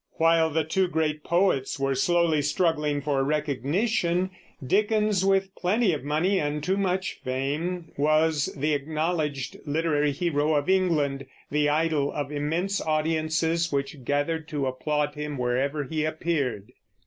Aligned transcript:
While 0.13 0.49
the 0.49 0.63
two 0.63 0.87
great 0.87 1.23
poets 1.23 1.77
were 1.77 1.93
slowly 1.93 2.41
struggling 2.41 3.01
for 3.01 3.23
recognition, 3.23 4.31
Dickens, 4.65 5.23
with 5.23 5.53
plenty 5.53 5.93
of 5.93 6.03
money 6.03 6.39
and 6.39 6.63
too 6.63 6.75
much 6.75 7.19
fame, 7.23 7.91
was 7.97 8.47
the 8.57 8.73
acknowledged 8.73 9.57
literary 9.65 10.11
hero 10.11 10.55
of 10.55 10.67
England, 10.67 11.27
the 11.51 11.69
idol 11.69 12.11
of 12.11 12.31
immense 12.31 12.81
audiences 12.81 13.71
which 13.71 14.03
gathered 14.03 14.47
to 14.47 14.65
applaud 14.65 15.13
him 15.13 15.37
wherever 15.37 15.83
he 15.83 16.03
appeared. 16.03 16.71